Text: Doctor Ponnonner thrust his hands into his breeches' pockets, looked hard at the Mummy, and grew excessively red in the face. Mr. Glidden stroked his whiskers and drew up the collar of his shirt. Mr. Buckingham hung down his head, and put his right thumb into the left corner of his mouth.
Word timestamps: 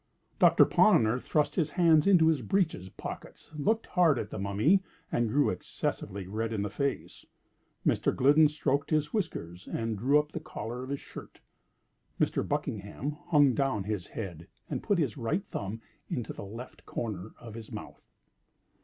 Doctor 0.39 0.65
Ponnonner 0.65 1.19
thrust 1.19 1.53
his 1.53 1.69
hands 1.69 2.07
into 2.07 2.25
his 2.25 2.41
breeches' 2.41 2.89
pockets, 2.89 3.53
looked 3.55 3.85
hard 3.85 4.17
at 4.17 4.31
the 4.31 4.39
Mummy, 4.39 4.81
and 5.11 5.29
grew 5.29 5.51
excessively 5.51 6.25
red 6.25 6.51
in 6.51 6.63
the 6.63 6.71
face. 6.71 7.23
Mr. 7.85 8.11
Glidden 8.15 8.47
stroked 8.47 8.89
his 8.89 9.13
whiskers 9.13 9.67
and 9.67 9.99
drew 9.99 10.17
up 10.17 10.31
the 10.31 10.39
collar 10.39 10.81
of 10.83 10.89
his 10.89 11.01
shirt. 11.01 11.39
Mr. 12.19 12.41
Buckingham 12.41 13.11
hung 13.27 13.53
down 13.53 13.83
his 13.83 14.07
head, 14.07 14.47
and 14.71 14.81
put 14.81 14.97
his 14.97 15.17
right 15.17 15.45
thumb 15.49 15.81
into 16.09 16.33
the 16.33 16.43
left 16.45 16.83
corner 16.87 17.33
of 17.39 17.53
his 17.53 17.71
mouth. 17.71 18.01